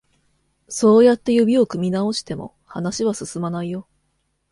[0.67, 3.87] そうやって指を組み直しても、話は進まないよ。